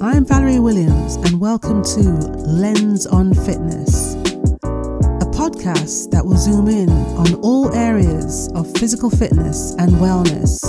I'm 0.00 0.24
Valerie 0.24 0.60
Williams, 0.60 1.16
and 1.16 1.40
welcome 1.40 1.82
to 1.82 2.00
Lens 2.00 3.04
on 3.04 3.34
Fitness, 3.34 4.14
a 4.14 5.26
podcast 5.34 6.12
that 6.12 6.24
will 6.24 6.36
zoom 6.36 6.68
in 6.68 6.88
on 6.88 7.34
all 7.42 7.74
areas 7.74 8.48
of 8.54 8.70
physical 8.78 9.10
fitness 9.10 9.74
and 9.80 9.90
wellness. 9.94 10.62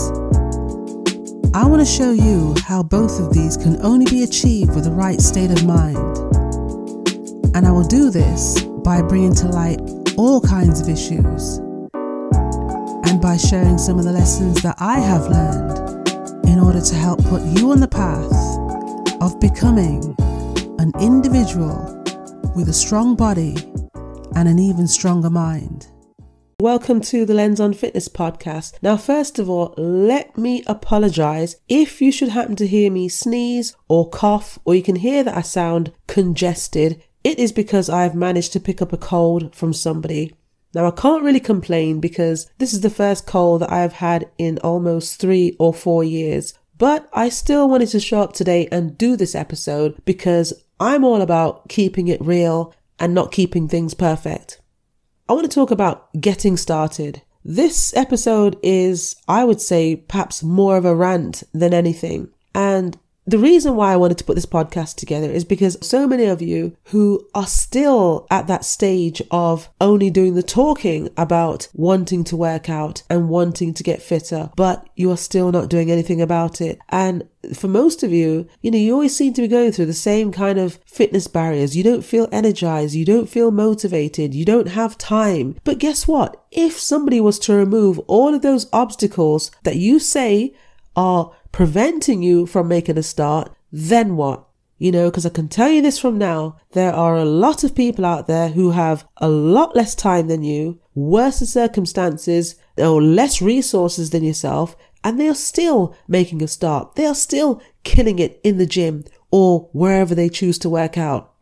I 1.54 1.64
want 1.68 1.80
to 1.80 1.86
show 1.86 2.12
you 2.12 2.55
how 2.66 2.82
both 2.82 3.20
of 3.20 3.32
these 3.32 3.55
can 3.55 3.80
only 3.86 4.05
be 4.07 4.23
achieved 4.23 4.73
with 4.73 4.86
the 4.86 4.92
right 4.92 5.21
state 5.21 5.52
of 5.52 5.64
mind. 5.64 5.98
And 7.55 7.68
I 7.68 7.71
will 7.71 7.88
do 7.88 8.09
this 8.09 8.59
by 8.84 9.04
bringing 9.04 9.36
to 9.36 9.48
light 9.48 9.80
all 10.18 10.41
kinds 10.41 10.82
of 10.82 10.89
issues 10.89 11.59
and 11.93 13.21
by 13.21 13.38
sharing 13.38 13.77
some 13.77 14.00
of 14.00 14.05
the 14.05 14.11
lessons 14.11 14.64
that 14.64 14.77
I 14.80 14.98
have 15.00 15.27
learned 15.27 16.48
in 16.48 16.57
order 16.57 16.82
to 16.82 16.96
help 16.96 17.23
put 17.26 17.44
you 17.44 17.70
on 17.70 17.80
the 17.80 17.88
path 17.88 18.38
of 19.22 19.38
becoming 19.40 20.16
an 20.80 20.94
individual 21.02 22.02
with 22.55 22.70
a 22.70 22.73
strong 22.73 23.16
body 23.16 23.55
and 24.36 24.48
an 24.48 24.58
even 24.58 24.88
stronger 24.88 25.30
mind. 25.30 25.88
Welcome 26.62 27.02
to 27.02 27.26
the 27.26 27.34
Lens 27.34 27.60
on 27.60 27.74
Fitness 27.74 28.08
podcast. 28.08 28.82
Now, 28.82 28.96
first 28.96 29.38
of 29.38 29.50
all, 29.50 29.74
let 29.77 30.38
me 30.38 30.63
apologize 30.68 31.58
if 31.68 32.02
you 32.02 32.13
should 32.13 32.30
happen 32.30 32.55
to 32.58 32.68
hear 32.68 32.90
me 32.91 33.10
sneeze 33.10 33.76
or 33.90 34.10
cough, 34.10 34.58
or 34.63 34.74
you 34.74 34.84
can 34.84 34.98
hear 34.98 35.24
that 35.24 35.36
I 35.36 35.41
sound 35.41 35.91
congested. 36.08 37.02
It 37.24 37.40
is 37.40 37.52
because 37.52 37.90
I've 37.90 38.16
managed 38.16 38.54
to 38.54 38.60
pick 38.60 38.82
up 38.82 38.94
a 38.94 38.98
cold 38.98 39.54
from 39.54 39.74
somebody. 39.74 40.34
Now, 40.74 40.86
I 40.86 40.91
can't 40.91 41.24
really 41.24 41.40
complain 41.40 41.99
because 41.99 42.49
this 42.58 42.74
is 42.74 42.82
the 42.82 42.90
first 42.90 43.26
cold 43.26 43.62
that 43.62 43.72
I 43.72 43.80
have 43.82 43.94
had 43.94 44.30
in 44.38 44.60
almost 44.60 45.20
three 45.20 45.55
or 45.60 45.74
four 45.74 46.04
years. 46.04 46.54
But 46.80 47.10
I 47.14 47.30
still 47.30 47.70
wanted 47.70 47.90
to 47.90 48.00
show 48.00 48.22
up 48.22 48.34
today 48.34 48.68
and 48.72 48.98
do 48.98 49.16
this 49.16 49.35
episode 49.35 50.02
because 50.05 50.54
I'm 50.80 51.04
all 51.04 51.21
about 51.21 51.68
keeping 51.68 52.08
it 52.08 52.21
real 52.21 52.74
and 52.98 53.13
not 53.13 53.34
keeping 53.34 53.68
things 53.68 53.94
perfect. 53.94 54.62
I 55.27 55.34
want 55.34 55.44
to 55.44 55.54
talk 55.54 55.71
about 55.71 56.10
getting 56.20 56.58
started. 56.58 57.21
This 57.44 57.94
episode 57.96 58.58
is, 58.63 59.16
I 59.27 59.44
would 59.44 59.60
say, 59.62 59.98
perhaps 59.98 60.41
more 60.41 60.77
of 60.77 60.86
a 60.86 60.96
rant 60.96 61.44
than 61.54 61.74
anything. 61.74 62.30
And 62.55 62.98
the 63.30 63.38
reason 63.38 63.76
why 63.76 63.94
I 63.94 63.98
wanted 63.98 64.18
to 64.19 64.24
put 64.24 64.35
this 64.35 64.46
podcast 64.46 64.96
together 64.96 65.30
is 65.30 65.44
because 65.44 65.78
so 65.81 66.08
many 66.08 66.25
of 66.25 66.41
you 66.41 66.75
who 66.85 67.28
are 67.36 67.47
still 67.47 68.25
at 68.31 68.47
that 68.47 68.66
stage 68.66 69.22
of 69.30 69.69
only 69.80 70.09
doing 70.09 70.36
the 70.36 70.44
talking 70.44 71.09
about 71.18 71.68
wanting 71.74 72.24
to 72.25 72.36
work 72.36 72.69
out 72.69 73.03
and 73.09 73.30
wanting 73.30 73.74
to 73.74 73.84
get 73.84 74.02
fitter, 74.02 74.50
but 74.56 74.88
you 74.96 75.12
are 75.12 75.18
still 75.18 75.52
not 75.52 75.69
doing 75.69 75.91
anything 75.91 76.22
about 76.22 76.62
it. 76.62 76.80
And 76.90 77.28
for 77.53 77.68
most 77.68 78.03
of 78.03 78.12
you, 78.12 78.47
you 78.62 78.72
know, 78.72 78.78
you 78.78 78.94
always 78.94 79.16
seem 79.16 79.34
to 79.34 79.41
be 79.41 79.47
going 79.47 79.72
through 79.72 79.86
the 79.86 79.94
same 79.94 80.31
kind 80.31 80.58
of 80.58 80.80
fitness 80.86 81.28
barriers. 81.28 81.75
You 81.75 81.84
don't 81.84 82.03
feel 82.03 82.28
energized. 82.31 82.96
You 82.96 83.06
don't 83.06 83.30
feel 83.30 83.52
motivated. 83.52 84.34
You 84.34 84.46
don't 84.46 84.69
have 84.69 84.97
time. 84.97 85.56
But 85.64 85.78
guess 85.78 86.08
what? 86.08 86.44
If 86.52 86.80
somebody 86.80 87.22
was 87.22 87.40
to 87.40 87.53
remove 87.53 88.00
all 88.08 88.34
of 88.34 88.41
those 88.41 88.68
obstacles 88.74 89.52
that 89.64 89.75
you 89.75 90.00
say 90.00 90.53
are 90.96 91.31
preventing 91.52 92.22
you 92.22 92.46
from 92.46 92.68
making 92.68 92.97
a 92.97 93.03
start, 93.03 93.52
then 93.72 94.16
what? 94.16 94.46
You 94.78 94.94
know, 94.94 95.09
because 95.09 95.25
I 95.25 95.30
can 95.30 95.50
tell 95.50 95.69
you 95.69 95.81
this 95.81 96.00
from 96.00 96.18
now, 96.18 96.58
there 96.72 96.94
are 96.94 97.18
a 97.18 97.25
lot 97.25 97.66
of 97.66 97.75
people 97.75 98.06
out 98.06 98.28
there 98.28 98.50
who 98.50 98.72
have 98.72 99.06
a 99.18 99.28
lot 99.28 99.75
less 99.75 99.94
time 99.94 100.28
than 100.28 100.42
you, 100.42 100.80
worse 100.96 101.40
circumstances, 101.40 102.56
or 102.78 103.02
less 103.02 103.42
resources 103.42 104.12
than 104.12 104.24
yourself, 104.24 104.78
and 105.03 105.20
they 105.20 105.28
are 105.28 105.36
still 105.36 105.96
making 106.08 106.42
a 106.42 106.47
start. 106.47 106.96
They 106.96 107.06
are 107.06 107.16
still 107.16 107.62
killing 107.84 108.20
it 108.20 108.40
in 108.44 108.58
the 108.58 108.66
gym 108.66 109.03
or 109.31 109.70
wherever 109.74 110.16
they 110.16 110.30
choose 110.30 110.58
to 110.59 110.70
work 110.70 110.97
out. 110.97 111.34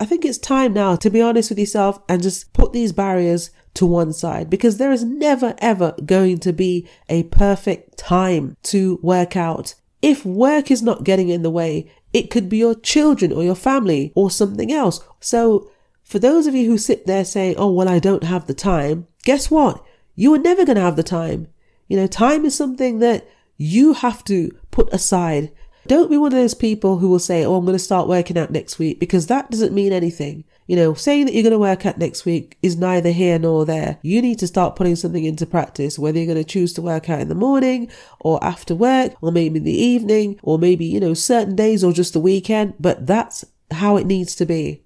I 0.00 0.06
think 0.06 0.24
it's 0.24 0.38
time 0.38 0.72
now 0.72 0.96
to 0.96 1.10
be 1.10 1.20
honest 1.20 1.50
with 1.50 1.58
yourself 1.58 2.00
and 2.08 2.22
just 2.22 2.52
put 2.54 2.72
these 2.72 2.92
barriers 2.92 3.50
to 3.74 3.86
one 3.86 4.12
side 4.12 4.50
because 4.50 4.78
there 4.78 4.92
is 4.92 5.04
never 5.04 5.54
ever 5.58 5.94
going 6.04 6.38
to 6.38 6.52
be 6.52 6.88
a 7.08 7.22
perfect 7.24 7.96
time 7.96 8.56
to 8.64 8.98
work 9.02 9.36
out. 9.36 9.74
If 10.02 10.24
work 10.24 10.70
is 10.70 10.82
not 10.82 11.04
getting 11.04 11.28
in 11.28 11.42
the 11.42 11.50
way, 11.50 11.90
it 12.12 12.30
could 12.30 12.48
be 12.48 12.58
your 12.58 12.74
children 12.74 13.32
or 13.32 13.42
your 13.42 13.54
family 13.54 14.12
or 14.14 14.30
something 14.30 14.72
else. 14.72 15.00
So 15.20 15.70
for 16.02 16.18
those 16.18 16.46
of 16.46 16.54
you 16.54 16.68
who 16.68 16.78
sit 16.78 17.06
there 17.06 17.24
saying, 17.24 17.54
oh, 17.56 17.70
well, 17.70 17.88
I 17.88 17.98
don't 17.98 18.24
have 18.24 18.46
the 18.46 18.54
time, 18.54 19.06
guess 19.24 19.50
what? 19.50 19.84
You 20.16 20.34
are 20.34 20.38
never 20.38 20.64
going 20.64 20.76
to 20.76 20.82
have 20.82 20.96
the 20.96 21.02
time. 21.02 21.48
You 21.86 21.96
know, 21.96 22.06
time 22.06 22.44
is 22.44 22.54
something 22.54 22.98
that 22.98 23.28
you 23.56 23.92
have 23.92 24.24
to 24.24 24.50
put 24.70 24.92
aside. 24.92 25.52
Don't 25.90 26.08
be 26.08 26.16
one 26.16 26.32
of 26.32 26.38
those 26.38 26.54
people 26.54 26.98
who 26.98 27.08
will 27.08 27.18
say, 27.18 27.44
oh, 27.44 27.56
I'm 27.56 27.64
going 27.64 27.76
to 27.76 27.82
start 27.82 28.06
working 28.06 28.38
out 28.38 28.52
next 28.52 28.78
week 28.78 29.00
because 29.00 29.26
that 29.26 29.50
doesn't 29.50 29.74
mean 29.74 29.92
anything. 29.92 30.44
You 30.68 30.76
know, 30.76 30.94
saying 30.94 31.26
that 31.26 31.34
you're 31.34 31.42
going 31.42 31.50
to 31.50 31.58
work 31.58 31.84
out 31.84 31.98
next 31.98 32.24
week 32.24 32.56
is 32.62 32.76
neither 32.76 33.10
here 33.10 33.40
nor 33.40 33.66
there. 33.66 33.98
You 34.00 34.22
need 34.22 34.38
to 34.38 34.46
start 34.46 34.76
putting 34.76 34.94
something 34.94 35.24
into 35.24 35.46
practice, 35.46 35.98
whether 35.98 36.16
you're 36.16 36.32
going 36.32 36.38
to 36.38 36.44
choose 36.44 36.72
to 36.74 36.80
work 36.80 37.10
out 37.10 37.18
in 37.18 37.28
the 37.28 37.34
morning 37.34 37.90
or 38.20 38.38
after 38.40 38.72
work 38.72 39.14
or 39.20 39.32
maybe 39.32 39.56
in 39.56 39.64
the 39.64 39.76
evening 39.76 40.38
or 40.44 40.60
maybe, 40.60 40.84
you 40.84 41.00
know, 41.00 41.12
certain 41.12 41.56
days 41.56 41.82
or 41.82 41.92
just 41.92 42.12
the 42.12 42.20
weekend, 42.20 42.74
but 42.78 43.04
that's 43.08 43.44
how 43.72 43.96
it 43.96 44.06
needs 44.06 44.36
to 44.36 44.46
be. 44.46 44.84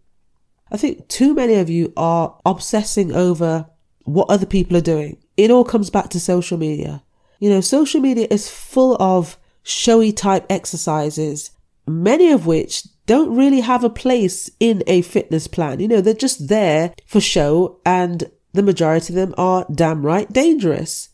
I 0.73 0.79
think 0.79 1.07
too 1.09 1.35
many 1.35 1.57
of 1.57 1.69
you 1.69 1.93
are 1.99 2.35
obsessing 2.47 3.13
over 3.13 3.67
what 4.05 4.31
other 4.31 4.47
people 4.47 4.75
are 4.75 4.81
doing. 4.81 5.19
It 5.37 5.51
all 5.51 5.65
comes 5.65 5.91
back 5.91 6.09
to 6.09 6.19
social 6.19 6.57
media. 6.57 7.03
You 7.41 7.51
know, 7.51 7.61
social 7.61 8.01
media 8.01 8.27
is 8.31 8.49
full 8.49 8.97
of 8.99 9.37
showy 9.65 10.13
type 10.13 10.47
exercises, 10.49 11.51
many 11.87 12.31
of 12.31 12.47
which 12.47 12.87
don't 13.07 13.35
really 13.35 13.61
have 13.61 13.83
a 13.83 13.91
place 13.91 14.51
in 14.61 14.83
a 14.87 15.03
fitness 15.03 15.49
plan. 15.49 15.81
You 15.81 15.89
know, 15.89 16.01
they're 16.01 16.15
just 16.15 16.49
there 16.49 16.95
for 17.07 17.21
show 17.21 17.81
and 17.85 18.31
the 18.53 18.63
majority 18.63 19.13
of 19.13 19.17
them 19.17 19.35
are 19.37 19.67
damn 19.75 20.07
right 20.07 20.33
dangerous. 20.33 21.11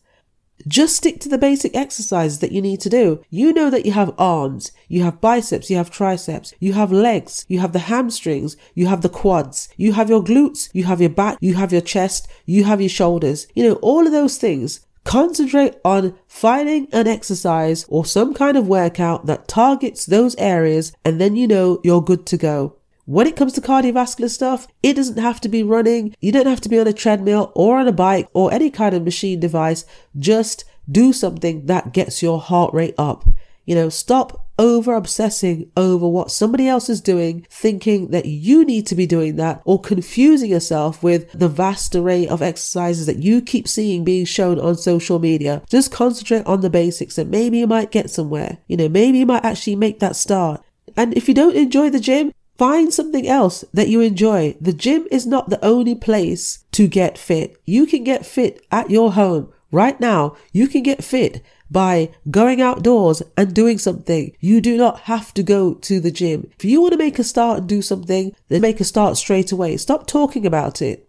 Just 0.69 0.97
stick 0.97 1.21
to 1.21 1.29
the 1.29 1.39
basic 1.39 1.75
exercises 1.75 2.41
that 2.41 2.53
you 2.53 2.61
need 2.61 2.81
to 2.81 2.91
do. 2.91 3.25
You 3.31 3.55
know 3.55 3.71
that 3.71 3.87
you 3.87 3.93
have 3.93 4.15
arms, 4.19 4.73
you 4.89 5.03
have 5.03 5.21
biceps, 5.21 5.71
you 5.71 5.79
have 5.79 5.91
triceps, 5.91 6.53
you 6.61 6.75
have 6.75 6.93
legs, 6.93 7.47
you 7.49 7.61
have 7.61 7.73
the 7.73 7.79
hamstrings, 7.79 8.59
you 8.75 8.87
have 8.87 9.01
the 9.01 9.09
quads, 9.09 9.71
you 9.79 9.95
have 9.95 10.11
your 10.11 10.23
glutes, 10.23 10.69
you 10.75 10.85
have 10.85 11.01
your 11.01 11.11
back, 11.11 11.39
you 11.41 11.55
have 11.55 11.73
your 11.73 11.81
chest, 11.81 12.29
you 12.45 12.65
have 12.65 12.81
your 12.81 12.91
shoulders. 12.91 13.47
You 13.55 13.69
know, 13.69 13.75
all 13.77 14.07
of 14.07 14.13
those 14.13 14.37
things 14.37 14.81
Concentrate 15.05 15.77
on 15.85 16.19
finding 16.27 16.89
an 16.93 17.07
exercise 17.07 17.85
or 17.89 18.05
some 18.05 18.35
kind 18.35 18.57
of 18.57 18.69
workout 18.69 19.27
that 19.27 19.49
targets 19.49 20.07
those 20.07 20.37
areas 20.37 20.93
and 21.05 21.21
then 21.21 21.37
you 21.37 21.49
know 21.49 21.81
you're 21.83 22.03
good 22.03 22.27
to 22.27 22.37
go. 22.37 22.77
When 23.07 23.27
it 23.27 23.35
comes 23.35 23.55
to 23.55 23.61
cardiovascular 23.61 24.31
stuff, 24.31 24.69
it 24.83 24.95
doesn't 24.95 25.19
have 25.19 25.41
to 25.41 25.49
be 25.49 25.65
running. 25.65 26.15
You 26.21 26.31
don't 26.31 26.47
have 26.47 26.61
to 26.61 26.69
be 26.69 26.79
on 26.79 26.87
a 26.87 26.93
treadmill 26.93 27.51
or 27.57 27.79
on 27.79 27.89
a 27.89 27.93
bike 27.93 28.29
or 28.35 28.53
any 28.53 28.71
kind 28.71 28.95
of 28.95 29.03
machine 29.03 29.41
device. 29.41 29.85
Just 30.17 30.65
do 30.89 31.13
something 31.13 31.67
that 31.67 31.93
gets 31.93 32.23
your 32.23 32.41
heart 32.41 32.73
rate 32.73 32.95
up. 32.99 33.29
You 33.65 33.75
know, 33.75 33.89
stop 33.89 34.47
over 34.61 34.93
obsessing 34.95 35.73
over 35.75 36.07
what 36.07 36.31
somebody 36.31 36.69
else 36.69 36.91
is 36.91 37.01
doing, 37.01 37.47
thinking 37.51 38.11
that 38.11 38.27
you 38.27 38.63
need 38.63 38.87
to 38.87 38.95
be 38.95 39.07
doing 39.07 39.37
that, 39.37 39.63
or 39.65 39.81
confusing 39.81 40.51
yourself 40.51 41.03
with 41.03 41.33
the 41.33 41.49
vast 41.49 41.97
array 41.97 42.29
of 42.29 42.43
exercises 42.43 43.07
that 43.07 43.23
you 43.23 43.41
keep 43.41 43.67
seeing 43.67 44.05
being 44.05 44.27
shown 44.27 44.61
on 44.61 44.77
social 44.77 45.19
media. 45.19 45.63
Just 45.71 45.91
concentrate 45.91 46.45
on 46.45 46.61
the 46.61 46.69
basics 46.69 47.17
and 47.17 47.31
maybe 47.31 47.59
you 47.59 47.67
might 47.67 47.91
get 47.91 48.11
somewhere. 48.11 48.59
You 48.69 48.77
know, 48.77 48.89
maybe 48.91 49.19
you 49.19 49.27
might 49.27 49.47
actually 49.47 49.77
make 49.77 49.99
that 50.01 50.15
start. 50.15 50.63
And 50.95 51.17
if 51.17 51.27
you 51.27 51.33
don't 51.35 51.57
enjoy 51.57 51.89
the 51.89 51.99
gym, 51.99 52.33
Find 52.59 52.93
something 52.93 53.27
else 53.27 53.65
that 53.73 53.89
you 53.89 54.03
enjoy. 54.03 54.55
The 54.61 54.75
gym 54.75 55.09
is 55.11 55.27
not 55.27 55.49
the 55.49 55.65
only 55.65 55.95
place 55.95 56.63
to 56.73 56.89
get 56.89 57.17
fit. 57.17 57.57
You 57.65 57.87
can 57.87 58.05
get 58.05 58.27
fit 58.27 58.63
at 58.71 58.91
your 58.91 59.13
home. 59.13 59.51
Right 59.73 59.99
now, 59.99 60.37
you 60.53 60.69
can 60.69 60.83
get 60.83 61.03
fit 61.03 61.43
by 61.71 62.11
going 62.31 62.61
outdoors 62.61 63.23
and 63.37 63.55
doing 63.55 63.79
something. 63.79 64.35
You 64.41 64.61
do 64.61 64.77
not 64.77 65.01
have 65.01 65.33
to 65.35 65.43
go 65.43 65.75
to 65.75 66.01
the 66.01 66.11
gym. 66.11 66.51
If 66.59 66.65
you 66.65 66.81
want 66.81 66.93
to 66.93 66.99
make 66.99 67.19
a 67.19 67.25
start 67.25 67.59
and 67.59 67.69
do 67.69 67.83
something, 67.83 68.35
then 68.49 68.61
make 68.61 68.81
a 68.81 68.85
start 68.85 69.17
straight 69.17 69.53
away. 69.53 69.77
Stop 69.77 70.07
talking 70.07 70.45
about 70.45 70.83
it. 70.83 71.09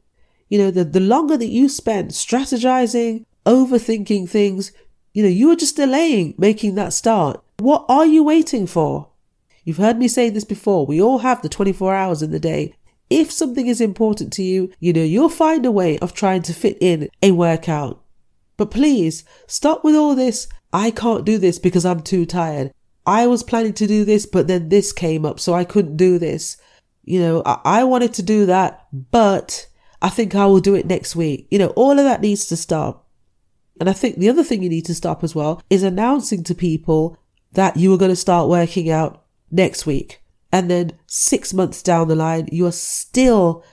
You 0.50 0.58
know, 0.58 0.72
the, 0.72 0.84
the 0.84 1.00
longer 1.00 1.38
that 1.38 1.48
you 1.48 1.69
spend 1.69 2.12
strategizing, 2.12 3.25
overthinking 3.46 4.30
things, 4.30 4.72
you 5.13 5.24
know, 5.24 5.30
you 5.30 5.50
are 5.52 5.56
just 5.56 5.78
delaying 5.78 6.36
making 6.38 6.75
that 6.75 6.94
start. 6.94 7.42
What 7.60 7.86
are 7.90 8.06
you 8.06 8.24
waiting 8.24 8.68
for? 8.68 9.08
You've 9.63 9.78
heard 9.78 9.98
me 9.98 10.08
say 10.08 10.30
this 10.30 10.44
before. 10.44 10.86
We 10.86 11.02
all 11.02 11.19
have 11.19 11.42
the 11.42 11.50
24 11.50 11.94
hours 11.94 12.22
in 12.22 12.31
the 12.31 12.40
day. 12.40 12.75
If 13.10 13.31
something 13.31 13.68
is 13.68 13.81
important 13.81 14.31
to 14.34 14.44
you, 14.44 14.72
you 14.80 14.94
know, 14.94 15.04
you'll 15.04 15.30
find 15.30 15.66
a 15.66 15.72
way 15.72 16.00
of 16.00 16.13
trying 16.13 16.42
to 16.44 16.54
fit 16.54 16.78
in 16.80 17.10
a 17.22 17.31
workout. 17.31 18.00
But 18.62 18.69
please 18.69 19.24
stop 19.48 19.84
with 19.84 19.96
all 19.96 20.13
this. 20.13 20.48
I 20.72 20.92
can't 20.92 21.25
do 21.25 21.40
this 21.40 21.58
because 21.58 21.84
I'm 21.84 22.02
too 22.02 22.28
tired. 22.28 22.72
I 23.08 23.25
was 23.25 23.42
planning 23.42 23.74
to 23.74 23.88
do 23.88 24.06
this, 24.06 24.28
but 24.28 24.46
then 24.46 24.69
this 24.69 24.94
came 24.94 25.25
up, 25.25 25.40
so 25.40 25.56
I 25.56 25.63
couldn't 25.63 25.98
do 25.98 26.19
this. 26.19 26.58
You 27.04 27.22
know, 27.22 27.42
I, 27.44 27.60
I 27.66 27.84
wanted 27.86 28.13
to 28.13 28.22
do 28.22 28.46
that, 28.46 28.86
but 28.94 29.68
I 30.00 30.10
think 30.10 30.36
I 30.36 30.46
will 30.46 30.60
do 30.60 30.75
it 30.75 30.86
next 30.86 31.16
week. 31.16 31.48
You 31.50 31.58
know, 31.58 31.69
all 31.69 31.98
of 31.98 32.06
that 32.06 32.22
needs 32.22 32.46
to 32.50 32.56
stop. 32.56 33.10
And 33.80 33.90
I 33.90 33.94
think 33.94 34.18
the 34.18 34.30
other 34.30 34.44
thing 34.44 34.62
you 34.62 34.69
need 34.69 34.86
to 34.86 34.94
stop 34.94 35.24
as 35.24 35.34
well 35.34 35.63
is 35.72 35.81
announcing 35.81 36.44
to 36.44 36.54
people 36.54 37.18
that 37.54 37.78
you 37.78 37.92
are 37.96 37.98
going 37.98 38.12
to 38.12 38.16
start 38.16 38.48
working 38.48 38.92
out 38.92 39.25
next 39.50 39.88
week. 39.88 40.22
And 40.52 40.69
then 40.69 41.00
six 41.08 41.52
months 41.52 41.81
down 41.81 42.10
the 42.10 42.16
line, 42.16 42.48
you 42.52 42.68
are 42.68 42.72
still 42.72 43.63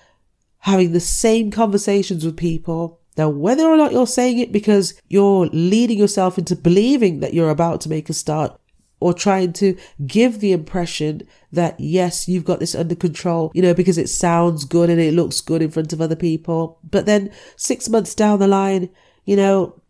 having 0.61 0.93
the 0.93 0.99
same 1.01 1.51
conversations 1.51 2.25
with 2.25 2.39
people. 2.39 3.03
Now, 3.19 3.29
whether 3.29 3.65
or 3.65 3.77
not 3.77 3.91
you're 3.91 4.07
saying 4.07 4.39
it 4.39 4.53
because 4.53 4.95
you're 5.09 5.47
leading 5.47 5.99
yourself 5.99 6.39
into 6.39 6.55
believing 6.55 7.19
that 7.19 7.35
you're 7.35 7.51
about 7.51 7.81
to 7.83 7.89
make 7.89 8.09
a 8.09 8.15
start 8.15 8.59
or 9.01 9.13
trying 9.13 9.53
to 9.55 9.77
give 10.07 10.39
the 10.39 10.53
impression 10.53 11.23
that 11.53 11.79
yes, 11.81 12.29
you've 12.29 12.45
got 12.45 12.61
this 12.61 12.77
under 12.77 12.95
control, 12.95 13.51
you 13.55 13.63
know, 13.63 13.75
because 13.75 13.99
it 13.99 14.09
sounds 14.09 14.65
good 14.65 14.89
and 14.89 15.01
it 15.01 15.15
looks 15.15 15.41
good 15.41 15.63
in 15.63 15.71
front 15.71 15.93
of 15.93 16.01
other 16.01 16.17
people. 16.17 16.79
But 16.89 17.07
then 17.07 17.33
six 17.57 17.89
months 17.89 18.15
down 18.15 18.39
the 18.39 18.47
line, 18.47 18.89
you 19.25 19.37
know, 19.37 19.81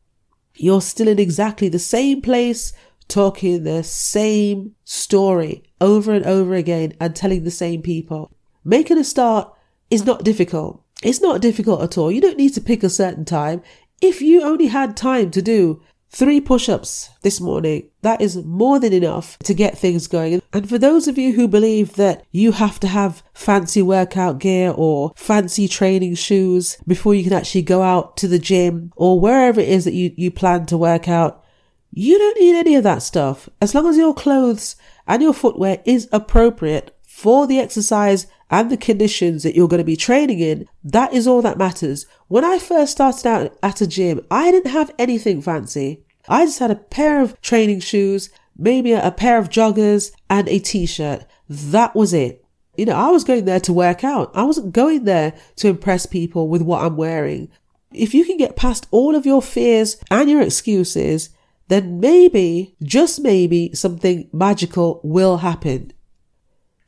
you're 0.54 0.80
still 0.80 1.08
in 1.08 1.18
exactly 1.18 1.68
the 1.68 1.78
same 1.78 2.22
place, 2.22 2.72
talking 3.08 3.62
the 3.62 3.84
same 3.84 4.74
story 4.84 5.62
over 5.80 6.12
and 6.12 6.24
over 6.24 6.54
again 6.54 6.94
and 6.98 7.14
telling 7.14 7.44
the 7.44 7.50
same 7.50 7.82
people. 7.82 8.32
Making 8.64 8.98
a 8.98 9.04
start 9.04 9.52
is 9.90 10.04
not 10.04 10.24
difficult. 10.24 10.82
It's 11.02 11.20
not 11.20 11.40
difficult 11.40 11.82
at 11.82 11.96
all. 11.96 12.10
You 12.10 12.20
don't 12.20 12.38
need 12.38 12.54
to 12.54 12.60
pick 12.60 12.82
a 12.82 12.90
certain 12.90 13.24
time. 13.24 13.62
If 14.00 14.20
you 14.20 14.42
only 14.42 14.66
had 14.66 14.96
time 14.96 15.30
to 15.32 15.42
do 15.42 15.82
three 16.10 16.40
push 16.40 16.68
ups 16.68 17.10
this 17.22 17.40
morning, 17.40 17.90
that 18.02 18.20
is 18.20 18.36
more 18.44 18.78
than 18.80 18.92
enough 18.92 19.38
to 19.40 19.54
get 19.54 19.78
things 19.78 20.06
going. 20.06 20.42
And 20.52 20.68
for 20.68 20.78
those 20.78 21.06
of 21.06 21.18
you 21.18 21.34
who 21.34 21.46
believe 21.46 21.94
that 21.94 22.24
you 22.30 22.52
have 22.52 22.80
to 22.80 22.88
have 22.88 23.22
fancy 23.34 23.82
workout 23.82 24.38
gear 24.38 24.72
or 24.74 25.12
fancy 25.16 25.68
training 25.68 26.14
shoes 26.14 26.78
before 26.86 27.14
you 27.14 27.24
can 27.24 27.32
actually 27.32 27.62
go 27.62 27.82
out 27.82 28.16
to 28.18 28.28
the 28.28 28.38
gym 28.38 28.92
or 28.96 29.20
wherever 29.20 29.60
it 29.60 29.68
is 29.68 29.84
that 29.84 29.94
you, 29.94 30.12
you 30.16 30.30
plan 30.30 30.66
to 30.66 30.78
work 30.78 31.08
out, 31.08 31.44
you 31.90 32.18
don't 32.18 32.40
need 32.40 32.56
any 32.56 32.74
of 32.74 32.84
that 32.84 33.02
stuff. 33.02 33.48
As 33.60 33.74
long 33.74 33.86
as 33.86 33.96
your 33.96 34.14
clothes 34.14 34.76
and 35.06 35.22
your 35.22 35.34
footwear 35.34 35.80
is 35.84 36.08
appropriate 36.12 36.96
for 37.02 37.46
the 37.46 37.58
exercise 37.58 38.26
and 38.50 38.70
the 38.70 38.76
conditions 38.76 39.42
that 39.42 39.54
you're 39.54 39.68
going 39.68 39.78
to 39.78 39.84
be 39.84 39.96
training 39.96 40.40
in, 40.40 40.68
that 40.82 41.12
is 41.12 41.26
all 41.26 41.42
that 41.42 41.58
matters. 41.58 42.06
When 42.28 42.44
I 42.44 42.58
first 42.58 42.92
started 42.92 43.26
out 43.26 43.58
at 43.62 43.80
a 43.80 43.86
gym, 43.86 44.24
I 44.30 44.50
didn't 44.50 44.72
have 44.72 44.94
anything 44.98 45.42
fancy. 45.42 46.04
I 46.28 46.44
just 46.44 46.58
had 46.58 46.70
a 46.70 46.76
pair 46.76 47.20
of 47.20 47.40
training 47.40 47.80
shoes, 47.80 48.30
maybe 48.56 48.92
a, 48.92 49.10
pair 49.10 49.38
of 49.38 49.50
joggers 49.50 50.12
and 50.28 50.48
a 50.48 50.58
t-shirt. 50.58 51.24
That 51.48 51.94
was 51.94 52.12
it. 52.12 52.44
You 52.76 52.86
know, 52.86 52.96
I 52.96 53.08
was 53.08 53.24
going 53.24 53.44
there 53.44 53.60
to 53.60 53.72
work 53.72 54.04
out. 54.04 54.30
I 54.34 54.44
wasn't 54.44 54.72
going 54.72 55.04
there 55.04 55.34
to 55.56 55.68
impress 55.68 56.06
people 56.06 56.48
with 56.48 56.62
what 56.62 56.82
I'm 56.84 56.96
wearing. 56.96 57.50
If 57.92 58.14
you 58.14 58.24
can 58.24 58.36
get 58.36 58.56
past 58.56 58.86
all 58.90 59.14
of 59.14 59.26
your 59.26 59.42
fears 59.42 59.96
and 60.10 60.30
your 60.30 60.42
excuses, 60.42 61.30
then 61.68 62.00
maybe, 62.00 62.76
just 62.82 63.20
maybe, 63.20 63.74
something 63.74 64.28
magical 64.32 65.00
will 65.02 65.38
happen. 65.38 65.92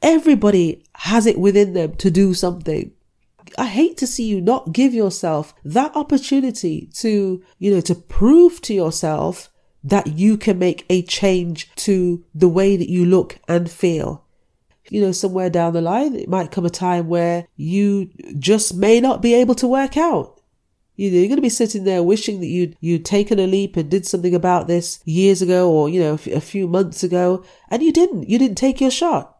Everybody 0.02 0.84
has 0.94 1.26
it 1.26 1.38
within 1.38 1.74
them 1.74 1.94
to 1.96 2.10
do 2.10 2.32
something. 2.32 2.92
I 3.58 3.66
hate 3.66 3.96
to 3.98 4.06
see 4.06 4.24
you 4.24 4.40
not 4.40 4.72
give 4.72 4.94
yourself 4.94 5.54
that 5.64 5.94
opportunity 5.96 6.88
to, 6.94 7.42
you 7.58 7.74
know, 7.74 7.80
to 7.82 7.94
prove 7.94 8.62
to 8.62 8.74
yourself 8.74 9.50
that 9.82 10.18
you 10.18 10.36
can 10.36 10.58
make 10.58 10.86
a 10.88 11.02
change 11.02 11.70
to 11.74 12.24
the 12.34 12.48
way 12.48 12.76
that 12.76 12.88
you 12.88 13.04
look 13.04 13.38
and 13.48 13.70
feel. 13.70 14.24
You 14.88 15.00
know, 15.02 15.12
somewhere 15.12 15.50
down 15.50 15.72
the 15.72 15.80
line, 15.80 16.16
it 16.16 16.28
might 16.28 16.50
come 16.50 16.66
a 16.66 16.70
time 16.70 17.08
where 17.08 17.46
you 17.56 18.10
just 18.38 18.74
may 18.74 19.00
not 19.00 19.22
be 19.22 19.34
able 19.34 19.54
to 19.56 19.68
work 19.68 19.96
out. 19.96 20.40
You 20.96 21.10
know, 21.10 21.18
you're 21.18 21.28
going 21.28 21.36
to 21.36 21.42
be 21.42 21.48
sitting 21.48 21.84
there 21.84 22.02
wishing 22.02 22.40
that 22.40 22.46
you'd, 22.46 22.76
you'd 22.80 23.04
taken 23.04 23.38
a 23.38 23.46
leap 23.46 23.76
and 23.76 23.90
did 23.90 24.06
something 24.06 24.34
about 24.34 24.66
this 24.66 25.00
years 25.04 25.40
ago 25.40 25.70
or, 25.70 25.88
you 25.88 26.00
know, 26.00 26.14
a 26.14 26.40
few 26.40 26.68
months 26.68 27.02
ago, 27.02 27.44
and 27.70 27.82
you 27.82 27.92
didn't. 27.92 28.28
You 28.28 28.38
didn't 28.38 28.58
take 28.58 28.80
your 28.80 28.90
shot 28.90 29.39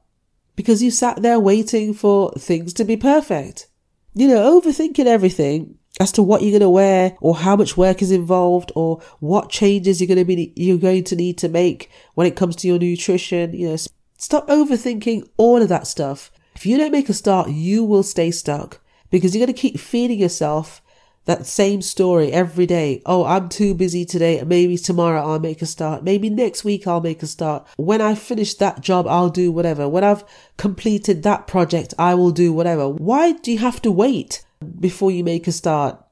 because 0.61 0.83
you 0.83 0.91
sat 0.91 1.23
there 1.23 1.41
waiting 1.41 1.95
for 1.95 2.31
things 2.33 2.75
to 2.75 2.85
be 2.85 2.95
perfect. 2.95 3.67
You 4.13 4.29
know, 4.29 4.61
overthinking 4.61 5.07
everything 5.07 5.79
as 5.99 6.13
to 6.13 6.23
what 6.23 6.43
you're 6.43 6.51
going 6.51 6.61
to 6.61 6.69
wear 6.69 7.17
or 7.23 7.35
how 7.35 7.57
much 7.57 7.79
work 7.79 8.03
is 8.03 8.11
involved 8.11 8.71
or 8.75 9.01
what 9.21 9.49
changes 9.49 10.03
you're 10.03 10.07
going 10.07 10.19
to 10.19 10.25
be 10.27 10.53
you're 10.57 10.77
going 10.77 11.03
to 11.05 11.17
need 11.17 11.39
to 11.39 11.49
make 11.49 11.91
when 12.13 12.27
it 12.27 12.37
comes 12.37 12.55
to 12.57 12.69
your 12.69 12.79
nutrition 12.79 13.55
you 13.55 13.71
know 13.71 13.77
stop 14.19 14.47
overthinking 14.49 15.27
all 15.39 15.63
of 15.63 15.71
that 15.71 15.87
stuff 15.87 16.31
if 16.55 16.67
you 16.67 16.77
don't 16.77 16.93
make 16.93 17.09
a 17.09 17.15
start 17.15 17.49
you 17.49 17.83
will 17.83 18.03
stay 18.03 18.31
stuck 18.31 18.81
because 19.11 19.35
you're 19.35 19.45
going 19.45 19.55
to 19.55 19.61
keep 19.61 19.81
feeding 19.81 20.19
yourself 20.19 20.83
that 21.31 21.47
same 21.47 21.81
story 21.81 22.33
every 22.33 22.67
day. 22.67 23.01
Oh, 23.07 23.25
I'm 23.25 23.49
too 23.49 23.73
busy 23.73 24.05
today. 24.05 24.43
Maybe 24.45 24.77
tomorrow 24.77 25.21
I'll 25.21 25.39
make 25.39 25.63
a 25.63 25.67
start. 25.67 26.03
Maybe 26.03 26.29
next 26.29 26.65
week 26.65 26.89
I'll 26.89 27.01
make 27.01 27.23
a 27.23 27.29
start. 27.29 27.69
When 27.77 28.01
I 28.01 28.17
finish 28.17 28.55
that 28.55 28.81
job, 28.81 29.07
I'll 29.07 29.29
do 29.31 29.53
whatever. 29.53 29.89
When 29.89 30.03
I've 30.03 30.25
completed 30.57 31.23
that 31.23 31.47
project, 31.47 31.95
I 31.99 32.17
will 32.17 32.33
do 32.33 32.53
whatever. 32.53 32.89
Why 32.89 33.33
do 33.33 33.53
you 33.53 33.59
have 33.59 33.81
to 33.83 33.93
wait 33.93 34.45
before 34.81 35.13
you 35.13 35.23
make 35.23 35.47
a 35.47 35.53
start? 35.53 36.03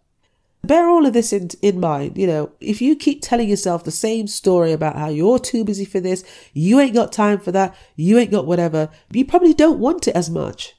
Bear 0.62 0.88
all 0.88 1.04
of 1.04 1.14
this 1.14 1.32
in, 1.32 1.50
in 1.62 1.80
mind. 1.80 2.16
You 2.16 2.28
know, 2.28 2.52
if 2.60 2.80
you 2.80 2.94
keep 2.94 3.20
telling 3.20 3.48
yourself 3.48 3.82
the 3.82 3.90
same 3.90 4.28
story 4.28 4.70
about 4.70 4.96
how 4.96 5.08
you're 5.08 5.40
too 5.40 5.64
busy 5.64 5.84
for 5.84 5.98
this, 5.98 6.24
you 6.52 6.78
ain't 6.78 6.94
got 6.94 7.10
time 7.10 7.40
for 7.40 7.50
that, 7.50 7.74
you 7.96 8.18
ain't 8.18 8.30
got 8.30 8.46
whatever, 8.46 8.88
you 9.10 9.24
probably 9.24 9.54
don't 9.54 9.80
want 9.80 10.06
it 10.06 10.14
as 10.14 10.30
much. 10.30 10.76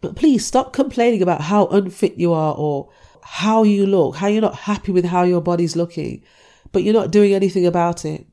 But 0.00 0.16
please 0.16 0.44
stop 0.44 0.72
complaining 0.72 1.22
about 1.22 1.42
how 1.42 1.66
unfit 1.68 2.18
you 2.18 2.32
are 2.32 2.54
or 2.56 2.90
how 3.28 3.64
you 3.64 3.86
look, 3.86 4.16
how 4.16 4.28
you're 4.28 4.40
not 4.40 4.54
happy 4.54 4.92
with 4.92 5.04
how 5.04 5.24
your 5.24 5.40
body's 5.40 5.74
looking, 5.74 6.22
but 6.70 6.84
you're 6.84 6.94
not 6.94 7.10
doing 7.10 7.34
anything 7.34 7.66
about 7.66 8.04
it. 8.04 8.24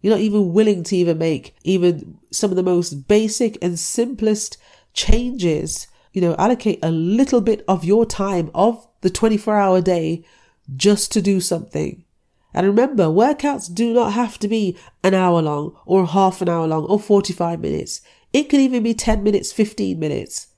You're 0.00 0.14
not 0.14 0.20
even 0.20 0.52
willing 0.52 0.84
to 0.84 0.96
even 0.96 1.18
make 1.18 1.56
even 1.64 2.18
some 2.30 2.50
of 2.50 2.56
the 2.56 2.62
most 2.62 3.08
basic 3.08 3.58
and 3.60 3.76
simplest 3.76 4.56
changes. 4.92 5.88
You 6.12 6.20
know, 6.20 6.36
allocate 6.38 6.78
a 6.82 6.92
little 6.92 7.40
bit 7.40 7.64
of 7.66 7.84
your 7.84 8.06
time 8.06 8.52
of 8.54 8.86
the 9.00 9.10
24 9.10 9.58
hour 9.58 9.80
day 9.80 10.24
just 10.76 11.10
to 11.12 11.20
do 11.20 11.40
something. 11.40 12.04
And 12.54 12.66
remember, 12.68 13.06
workouts 13.06 13.72
do 13.74 13.92
not 13.92 14.12
have 14.12 14.38
to 14.38 14.48
be 14.48 14.78
an 15.02 15.12
hour 15.12 15.42
long 15.42 15.76
or 15.84 16.06
half 16.06 16.40
an 16.40 16.48
hour 16.48 16.68
long 16.68 16.84
or 16.84 17.00
45 17.00 17.60
minutes. 17.60 18.00
It 18.32 18.44
could 18.44 18.60
even 18.60 18.84
be 18.84 18.94
10 18.94 19.24
minutes, 19.24 19.52
15 19.52 19.98
minutes. 19.98 20.48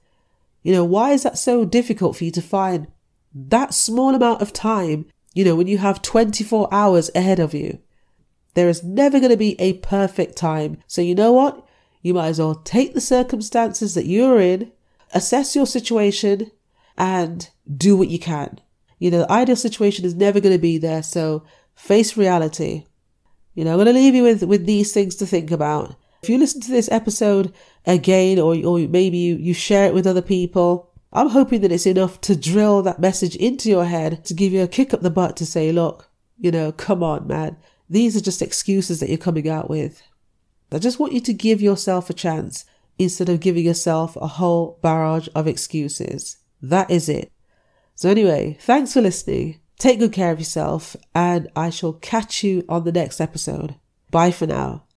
You 0.63 0.73
know, 0.73 0.85
why 0.85 1.13
is 1.13 1.23
that 1.23 1.39
so 1.39 1.65
difficult 1.65 2.17
for 2.17 2.25
you 2.25 2.31
to 2.33 2.43
find 2.43 2.89
that 3.35 3.75
small 3.75 4.15
amount 4.15 4.43
of 4.43 4.53
time, 4.53 5.07
you 5.35 5.45
know, 5.45 5.55
when 5.55 5.67
you 5.67 5.79
have 5.79 6.03
24 6.03 6.69
hours 6.73 7.11
ahead 7.15 7.39
of 7.39 7.55
you, 7.55 7.79
there 8.55 8.69
is 8.69 8.83
never 8.83 9.21
going 9.21 9.31
to 9.31 9.37
be 9.37 9.61
a 9.61 9.75
perfect 9.75 10.37
time. 10.37 10.79
So, 10.87 11.01
you 11.01 11.15
know 11.15 11.33
what? 11.33 11.65
You 12.03 12.15
might 12.15 12.29
as 12.29 12.39
well 12.39 12.55
take 12.57 12.95
the 12.95 13.01
circumstances 13.01 13.95
that 13.95 14.07
you're 14.07 14.41
in, 14.41 14.73
assess 15.13 15.55
your 15.55 15.67
situation, 15.67 16.51
and 16.97 17.49
do 17.77 17.97
what 17.97 18.09
you 18.09 18.19
can. 18.19 18.61
You 18.99 19.11
know, 19.11 19.19
the 19.21 19.33
ideal 19.33 19.57
situation 19.57 20.05
is 20.05 20.15
never 20.15 20.41
going 20.41 20.55
to 20.55 20.61
be 20.61 20.79
there. 20.79 21.03
So, 21.03 21.45
face 21.75 22.17
reality. 22.17 22.85
You 23.55 23.65
know, 23.65 23.73
I'm 23.73 23.77
going 23.77 23.87
to 23.87 23.93
leave 23.93 24.15
you 24.15 24.25
with, 24.25 24.43
with 24.43 24.67
these 24.67 24.93
things 24.93 25.15
to 25.17 25.27
think 25.27 25.51
about. 25.51 25.97
If 26.23 26.29
you 26.29 26.39
listen 26.39 26.61
to 26.63 26.71
this 26.71 26.91
episode 26.91 27.53
again, 27.87 28.39
or, 28.39 28.57
or 28.65 28.79
maybe 28.89 29.19
you, 29.19 29.37
you 29.37 29.55
share 29.55 29.87
it 29.87 29.95
with 29.95 30.07
other 30.07 30.23
people, 30.23 30.88
I'm 31.13 31.31
hoping 31.31 31.63
that 31.63 31.73
it's 31.73 31.87
enough 31.87 32.21
to 32.23 32.37
drill 32.37 32.83
that 32.83 33.01
message 33.01 33.35
into 33.37 33.69
your 33.69 33.87
head 33.87 34.25
to 34.27 34.35
give 34.35 34.53
you 34.53 34.63
a 34.63 34.69
kick 34.69 34.93
up 34.93 35.01
the 35.01 35.11
butt 35.11 35.37
to 35.39 35.47
say, 35.47 35.73
look, 35.73 36.11
you 36.39 36.51
know, 36.51 36.73
come 36.73 37.03
on, 37.03 37.27
man. 37.27 37.57
These 37.89 38.17
are 38.17 38.21
just 38.21 38.43
excuses 38.43 39.01
that 39.01 39.09
you're 39.09 39.19
coming 39.19 39.49
out 39.49 39.71
with. 39.71 40.03
I 40.71 40.79
just 40.79 40.99
want 40.99 41.15
you 41.15 41.21
to 41.21 41.33
give 41.33 41.63
yourself 41.63 42.11
a 42.11 42.15
chance 42.15 42.67
instead 42.99 43.29
of 43.29 43.41
giving 43.41 43.65
yourself 43.65 44.17
a 44.17 44.27
whole 44.27 44.79
barrage 44.83 45.29
of 45.35 45.47
excuses. 45.47 46.37
That 46.61 46.91
is 46.91 47.09
it. 47.09 47.33
So, 47.95 48.11
anyway, 48.11 48.59
thanks 48.61 48.93
for 48.93 49.01
listening. 49.01 49.61
Take 49.79 50.01
good 50.01 50.13
care 50.13 50.33
of 50.33 50.39
yourself, 50.39 50.97
and 51.15 51.49
I 51.57 51.71
shall 51.71 51.95
catch 51.95 52.43
you 52.45 52.65
on 52.69 52.85
the 52.85 52.93
next 52.93 53.21
episode. 53.21 53.77
Bye 54.11 54.33
for 54.33 54.47
now. 54.47 54.85